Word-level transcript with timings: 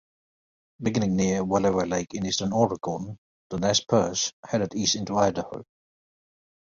Beginning 0.81 1.15
near 1.15 1.43
Wallowa 1.43 1.87
Lake 1.87 2.15
in 2.15 2.25
eastern 2.25 2.53
Oregon, 2.53 3.19
the 3.51 3.59
Nez 3.59 3.81
Perce 3.81 4.33
headed 4.43 4.73
east 4.73 4.95
into 4.95 5.15
Idaho. 5.15 5.63